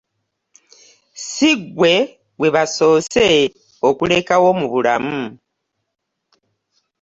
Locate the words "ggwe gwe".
1.61-2.49